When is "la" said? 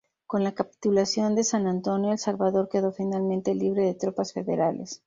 0.43-0.53